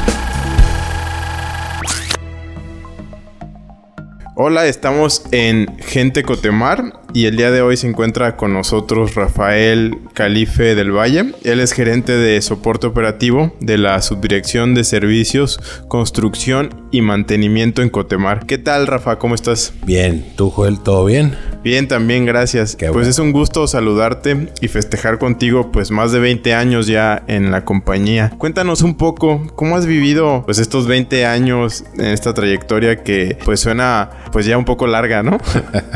Hola, 4.42 4.68
estamos 4.68 5.24
en 5.34 5.68
Gente 5.80 6.24
Cotemar 6.24 6.94
y 7.14 7.26
el 7.26 7.36
día 7.36 7.52
de 7.52 7.62
hoy 7.62 7.76
se 7.76 7.90
encuentra 7.90 8.38
con 8.38 8.54
nosotros 8.54 9.16
Rafael 9.16 9.98
Calife 10.14 10.76
del 10.76 10.96
Valle. 10.96 11.34
Él 11.44 11.60
es 11.60 11.74
gerente 11.74 12.14
de 12.14 12.42
soporte 12.42 12.88
operativo 12.88 13.54
de 13.60 13.78
la 13.78 14.02
Subdirección 14.02 14.76
de 14.76 14.86
Servicios, 14.86 15.60
Construcción 15.90 16.88
y 16.90 17.02
Mantenimiento 17.02 17.82
en 17.82 17.90
Cotemar. 17.90 18.46
¿Qué 18.46 18.58
tal, 18.58 18.88
Rafa? 18.88 19.20
¿Cómo 19.20 19.36
estás? 19.36 19.74
Bien, 19.86 20.26
¿tú, 20.38 20.50
Joel? 20.52 20.80
¿Todo 20.80 21.04
bien? 21.04 21.36
Bien, 21.64 21.90
también, 21.90 22.26
gracias. 22.26 22.76
Qué 22.76 22.86
pues 22.86 22.94
bueno. 22.94 23.10
es 23.10 23.20
un 23.20 23.32
gusto 23.34 23.68
saludarte 23.68 24.50
y 24.62 24.68
festejar 24.70 25.20
contigo, 25.20 25.72
pues 25.72 25.92
más 25.92 26.12
de 26.12 26.20
20 26.20 26.54
años 26.54 26.88
ya 26.88 27.24
en 27.28 27.52
la 27.52 27.66
compañía. 27.66 28.32
Cuéntanos 28.38 28.82
un 28.82 28.96
poco, 28.96 29.46
¿cómo 29.56 29.76
has 29.76 29.86
vivido 29.86 30.44
pues 30.46 30.60
estos 30.60 30.88
20 30.88 31.26
años 31.26 31.84
en 31.98 32.06
esta 32.06 32.34
trayectoria 32.34 33.04
que 33.04 33.38
pues 33.44 33.60
suena 33.60 34.10
pues 34.32 34.46
ya 34.46 34.58
un 34.58 34.66
poco 34.66 34.88
larga, 34.88 35.22
¿no? 35.22 35.38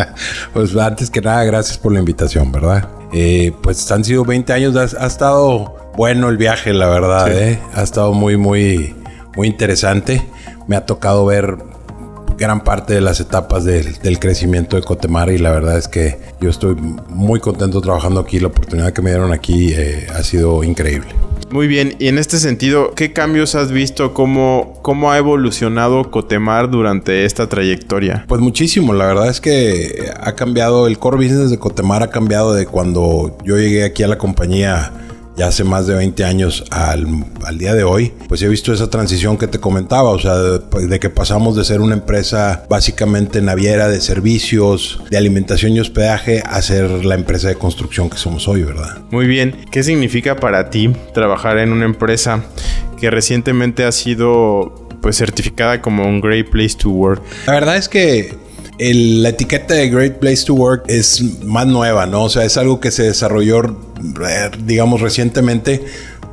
pues 0.54 0.76
antes 0.76 1.10
que 1.10 1.22
nada, 1.22 1.44
gracias 1.46 1.78
por 1.78 1.94
la 1.94 2.00
invitación, 2.00 2.52
¿verdad? 2.52 2.90
Eh, 3.14 3.54
pues 3.62 3.90
han 3.92 4.04
sido 4.04 4.26
20 4.26 4.52
años, 4.52 4.76
ha, 4.76 5.04
ha, 5.04 5.08
estado 5.08 5.92
bueno 5.96 6.30
el 6.30 6.38
viaje, 6.38 6.74
la 6.74 6.90
verdad, 6.90 7.28
sí. 7.28 7.34
¿eh? 7.36 7.60
Ha 7.74 7.84
estado 7.84 8.14
muy, 8.14 8.36
muy, 8.36 8.96
muy 9.38 9.48
interesante. 9.48 10.28
Me 10.68 10.76
ha 10.76 10.86
tocado 10.86 11.26
ver 11.26 11.58
gran 12.38 12.64
parte 12.64 12.94
de 12.94 13.02
las 13.02 13.20
etapas 13.20 13.66
del, 13.66 13.98
del, 14.00 14.20
crecimiento 14.20 14.76
de 14.76 14.84
Cotemar 14.84 15.32
y 15.32 15.38
la 15.38 15.52
verdad 15.52 15.78
es 15.78 15.88
que 15.88 16.20
yo 16.40 16.50
estoy 16.50 16.76
muy 17.10 17.40
contento 17.40 17.82
trabajando 17.82 18.20
aquí. 18.20 18.40
La 18.40 18.48
oportunidad 18.48 18.94
que 18.94 19.02
me 19.02 19.12
dieron 19.12 19.32
aquí 19.32 19.74
eh, 19.74 20.08
ha 20.14 20.24
sido 20.24 20.64
increíble. 20.64 21.14
Muy 21.52 21.68
bien, 21.68 21.96
y 22.00 22.08
en 22.08 22.18
este 22.18 22.40
sentido, 22.40 22.96
¿qué 22.96 23.14
cambios 23.14 23.54
has 23.54 23.72
visto? 23.72 24.16
¿Cómo, 24.16 24.80
cómo 24.82 25.12
ha 25.12 25.20
evolucionado 25.20 26.10
Cotemar 26.10 26.72
durante 26.72 27.26
esta 27.26 27.48
trayectoria? 27.48 28.26
Pues 28.28 28.42
muchísimo, 28.42 28.92
la 28.94 29.06
verdad 29.06 29.28
es 29.30 29.40
que 29.40 30.12
ha 30.20 30.34
cambiado, 30.34 30.88
el 30.88 30.98
core 30.98 31.18
business 31.18 31.52
de 31.52 31.60
Cotemar 31.60 32.02
ha 32.02 32.10
cambiado 32.10 32.56
de 32.56 32.66
cuando 32.66 33.38
yo 33.44 33.58
llegué 33.58 33.84
aquí 33.84 34.02
a 34.02 34.08
la 34.08 34.18
compañía 34.18 34.92
ya 35.36 35.48
hace 35.48 35.64
más 35.64 35.88
de 35.88 35.96
20 35.96 36.24
años 36.24 36.64
al, 36.72 37.08
al, 37.46 37.58
día 37.58 37.74
de 37.74 37.84
hoy, 37.84 38.14
pues 38.28 38.42
he 38.42 38.48
visto 38.48 38.74
esa 38.74 38.90
transición 38.90 39.38
que 39.38 39.48
te 39.48 39.60
comentaba, 39.60 40.10
o 40.10 40.20
sea, 40.20 40.36
de, 40.36 40.88
de, 40.88 41.00
que 41.00 41.10
pasamos 41.10 41.56
de 41.56 41.64
ser 41.64 41.82
una 41.82 41.96
empresa 41.96 42.66
básicamente 42.70 43.42
naviera 43.42 43.88
de 43.88 44.02
servicios, 44.02 45.02
de 45.10 45.18
alimentación 45.18 45.74
y 45.74 45.80
hospedaje, 45.80 46.44
a 46.46 46.62
ser 46.62 47.06
la 47.06 47.16
empresa 47.16 47.48
de 47.48 47.56
construcción 47.56 48.10
que 48.10 48.18
somos 48.18 48.48
hoy, 48.48 48.64
¿verdad? 48.64 49.00
Muy 49.12 49.28
bien, 49.28 49.56
¿qué 49.72 49.84
significa 49.84 50.36
para 50.36 50.70
ti 50.70 50.94
trabajar 51.14 51.58
en 51.58 51.72
una 51.72 51.86
empresa 51.86 52.44
que 53.00 53.10
recientemente 53.10 53.86
ha 53.86 53.92
sido 53.92 54.88
pues 55.02 55.18
certificada 55.18 55.82
como 55.82 56.08
un 56.08 56.22
Great 56.22 56.50
Place 56.50 56.76
to 56.78 56.90
Work? 56.90 57.22
La 57.48 57.54
verdad 57.54 57.78
es 57.78 57.90
que 57.90 58.43
la 58.80 59.30
etiqueta 59.30 59.76
de 59.76 59.90
Great 59.90 60.20
Place 60.20 60.46
to 60.46 60.54
Work 60.54 60.86
es 60.88 61.22
más 61.44 61.68
nueva, 61.68 62.06
¿no? 62.06 62.24
O 62.24 62.30
sea, 62.30 62.44
es 62.44 62.58
algo 62.58 62.80
que 62.80 62.92
se 62.92 63.04
desarrolló, 63.04 63.64
eh, 63.64 64.52
digamos, 64.66 65.02
recientemente. 65.02 65.84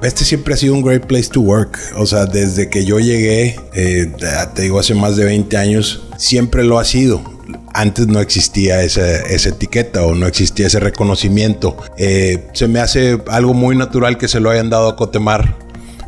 Este 0.03 0.25
siempre 0.25 0.55
ha 0.55 0.57
sido 0.57 0.75
un 0.75 0.83
great 0.83 1.05
place 1.05 1.29
to 1.29 1.43
work. 1.43 1.79
O 1.97 2.07
sea, 2.07 2.25
desde 2.25 2.71
que 2.71 2.87
yo 2.87 2.99
llegué, 2.99 3.57
eh, 3.75 4.11
te 4.55 4.63
digo, 4.63 4.81
hace 4.81 4.95
más 4.95 5.17
de 5.17 5.27
20 5.27 5.57
años, 5.59 6.03
siempre 6.17 6.65
lo 6.65 6.79
ha 6.79 6.85
sido 6.85 7.23
antes 7.75 8.07
no 8.07 8.21
existía 8.21 8.83
esa, 8.83 9.21
etiqueta 9.49 10.05
o 10.05 10.15
no 10.15 10.27
existía 10.27 10.67
ese 10.67 10.81
reconocimiento. 10.81 11.77
Eh, 11.97 12.47
se 12.53 12.69
me 12.69 12.81
hace 12.81 13.19
algo 13.29 13.55
muy 13.55 13.77
natural 13.77 14.19
que 14.19 14.29
se 14.29 14.41
lo 14.41 14.51
hayan 14.51 14.71
dado 14.71 14.89
a 14.89 14.97
Cotemar, 14.97 15.57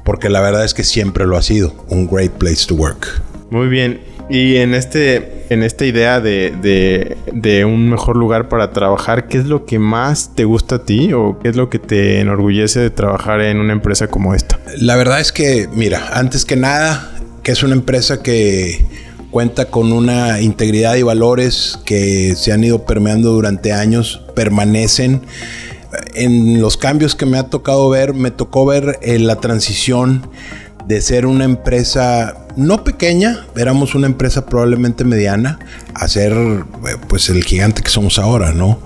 porque 0.04 0.28
la 0.28 0.40
verdad 0.40 0.64
es 0.64 0.74
que 0.74 0.84
siempre 0.84 1.26
lo 1.26 1.36
ha 1.36 1.42
sido, 1.42 1.74
un 1.88 2.06
great 2.06 2.32
place 2.32 2.66
to 2.66 2.74
work. 2.74 3.22
Muy 3.50 3.68
bien, 3.68 4.00
y 4.28 4.56
en 4.56 4.74
este, 4.74 5.46
en 5.50 5.62
esta 5.62 5.84
idea 5.84 6.20
de, 6.20 7.16
de, 7.32 7.64
un 7.64 7.90
mejor 7.90 8.16
lugar 8.16 8.48
para 8.48 8.72
trabajar, 8.72 9.28
¿qué 9.28 9.38
es 9.38 9.46
lo 9.46 9.66
que 9.66 9.78
más 9.78 10.34
te 10.34 10.44
gusta 10.44 10.76
a 10.76 10.84
ti 10.84 11.12
o 11.12 11.38
qué 11.40 11.48
es 11.48 11.56
lo 11.56 11.68
que 11.68 11.78
te 11.78 12.20
enorgullece 12.20 12.80
de 12.80 12.90
trabajar 12.90 13.40
en 13.40 13.58
una 13.58 13.72
empresa 13.72 14.08
como 14.08 14.34
esta? 14.34 14.58
La 14.78 14.96
verdad 14.96 15.20
es 15.20 15.32
que, 15.32 15.68
mira, 15.74 16.10
antes 16.14 16.44
que 16.44 16.56
nada, 16.56 17.12
que 17.42 17.52
es 17.52 17.62
una 17.62 17.74
empresa 17.74 18.22
que 18.22 18.84
cuenta 19.30 19.66
con 19.66 19.92
una 19.92 20.40
integridad 20.40 20.94
y 20.94 21.02
valores 21.02 21.78
que 21.84 22.34
se 22.36 22.52
han 22.52 22.62
ido 22.62 22.84
permeando 22.84 23.32
durante 23.32 23.72
años, 23.72 24.22
permanecen. 24.34 25.22
En 26.14 26.60
los 26.60 26.76
cambios 26.76 27.14
que 27.14 27.26
me 27.26 27.38
ha 27.38 27.44
tocado 27.44 27.88
ver, 27.88 28.14
me 28.14 28.30
tocó 28.30 28.64
ver 28.66 28.98
eh, 29.02 29.18
la 29.18 29.36
transición 29.36 30.30
de 30.86 31.00
ser 31.00 31.26
una 31.26 31.44
empresa 31.44 32.41
no 32.56 32.84
pequeña, 32.84 33.46
éramos 33.56 33.94
una 33.94 34.06
empresa 34.06 34.46
probablemente 34.46 35.04
mediana, 35.04 35.58
a 35.94 36.08
ser 36.08 36.32
eh, 36.32 36.96
pues 37.08 37.28
el 37.28 37.42
gigante 37.44 37.82
que 37.82 37.90
somos 37.90 38.18
ahora, 38.18 38.52
¿no? 38.52 38.78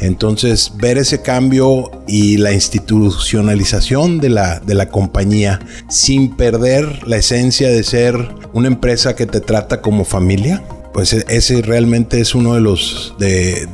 Entonces, 0.00 0.72
ver 0.76 0.98
ese 0.98 1.22
cambio 1.22 1.90
y 2.06 2.36
la 2.36 2.52
institucionalización 2.52 4.18
de 4.18 4.30
la, 4.30 4.60
de 4.60 4.74
la 4.74 4.88
compañía 4.88 5.60
sin 5.88 6.36
perder 6.36 7.06
la 7.06 7.16
esencia 7.16 7.68
de 7.68 7.82
ser 7.82 8.16
una 8.52 8.68
empresa 8.68 9.16
que 9.16 9.26
te 9.26 9.40
trata 9.40 9.80
como 9.80 10.04
familia, 10.04 10.62
pues 10.92 11.12
e, 11.12 11.24
ese 11.28 11.62
realmente 11.62 12.20
es 12.20 12.34
uno 12.34 12.54
de 12.54 12.60
los 12.60 13.14
de, 13.18 13.66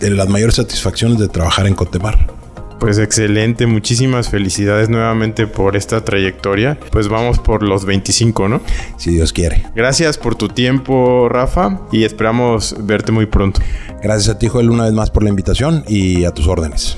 de 0.00 0.10
las 0.10 0.28
mayores 0.28 0.56
satisfacciones 0.56 1.18
de 1.18 1.28
trabajar 1.28 1.66
en 1.66 1.74
Cotemar. 1.74 2.41
Pues 2.82 2.98
excelente, 2.98 3.68
muchísimas 3.68 4.28
felicidades 4.28 4.88
nuevamente 4.88 5.46
por 5.46 5.76
esta 5.76 6.04
trayectoria. 6.04 6.80
Pues 6.90 7.06
vamos 7.06 7.38
por 7.38 7.62
los 7.62 7.84
25, 7.84 8.48
¿no? 8.48 8.60
Si 8.96 9.12
Dios 9.12 9.32
quiere. 9.32 9.62
Gracias 9.76 10.18
por 10.18 10.34
tu 10.34 10.48
tiempo, 10.48 11.28
Rafa, 11.28 11.82
y 11.92 12.02
esperamos 12.02 12.74
verte 12.80 13.12
muy 13.12 13.26
pronto. 13.26 13.60
Gracias 14.02 14.34
a 14.34 14.38
ti, 14.40 14.48
Joel, 14.48 14.68
una 14.68 14.82
vez 14.82 14.94
más 14.94 15.12
por 15.12 15.22
la 15.22 15.28
invitación 15.28 15.84
y 15.86 16.24
a 16.24 16.32
tus 16.32 16.48
órdenes. 16.48 16.96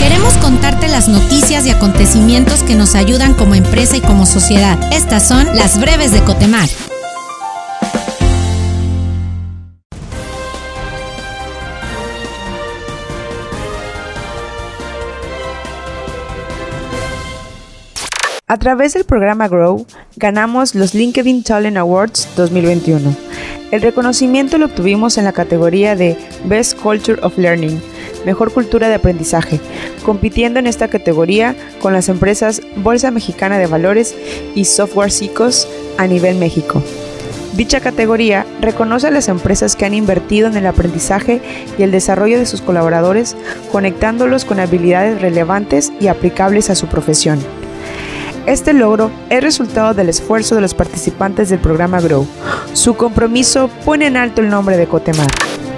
Queremos 0.00 0.36
contarte 0.38 0.88
las 0.88 1.06
noticias 1.06 1.66
y 1.66 1.70
acontecimientos 1.70 2.64
que 2.64 2.74
nos 2.74 2.96
ayudan 2.96 3.34
como 3.34 3.54
empresa 3.54 3.96
y 3.96 4.00
como 4.00 4.26
sociedad. 4.26 4.76
Estas 4.92 5.28
son 5.28 5.46
las 5.54 5.80
breves 5.80 6.10
de 6.10 6.24
Cotemar. 6.24 6.68
A 18.48 18.58
través 18.58 18.94
del 18.94 19.02
programa 19.02 19.48
Grow, 19.48 19.86
ganamos 20.14 20.76
los 20.76 20.94
LinkedIn 20.94 21.42
Talent 21.42 21.76
Awards 21.78 22.28
2021. 22.36 23.12
El 23.72 23.82
reconocimiento 23.82 24.56
lo 24.56 24.66
obtuvimos 24.66 25.18
en 25.18 25.24
la 25.24 25.32
categoría 25.32 25.96
de 25.96 26.16
Best 26.44 26.78
Culture 26.78 27.20
of 27.22 27.36
Learning, 27.38 27.82
Mejor 28.24 28.52
Cultura 28.52 28.88
de 28.88 28.94
Aprendizaje, 28.94 29.58
compitiendo 30.04 30.60
en 30.60 30.68
esta 30.68 30.86
categoría 30.86 31.56
con 31.80 31.92
las 31.92 32.08
empresas 32.08 32.62
Bolsa 32.76 33.10
Mexicana 33.10 33.58
de 33.58 33.66
Valores 33.66 34.14
y 34.54 34.64
Software 34.64 35.10
Psicos 35.10 35.66
a 35.98 36.06
nivel 36.06 36.36
México. 36.36 36.80
Dicha 37.56 37.80
categoría 37.80 38.46
reconoce 38.60 39.08
a 39.08 39.10
las 39.10 39.26
empresas 39.26 39.74
que 39.74 39.86
han 39.86 39.94
invertido 39.94 40.46
en 40.46 40.56
el 40.56 40.68
aprendizaje 40.68 41.40
y 41.76 41.82
el 41.82 41.90
desarrollo 41.90 42.38
de 42.38 42.46
sus 42.46 42.62
colaboradores, 42.62 43.36
conectándolos 43.72 44.44
con 44.44 44.60
habilidades 44.60 45.20
relevantes 45.20 45.92
y 45.98 46.06
aplicables 46.06 46.70
a 46.70 46.76
su 46.76 46.86
profesión. 46.86 47.40
Este 48.46 48.72
logro 48.72 49.10
es 49.28 49.42
resultado 49.42 49.92
del 49.92 50.08
esfuerzo 50.08 50.54
de 50.54 50.60
los 50.60 50.72
participantes 50.72 51.48
del 51.48 51.58
programa 51.58 52.00
Grow. 52.00 52.28
Su 52.74 52.94
compromiso 52.94 53.68
pone 53.84 54.06
en 54.06 54.16
alto 54.16 54.40
el 54.40 54.48
nombre 54.48 54.76
de 54.76 54.86
Cotemar. 54.86 55.26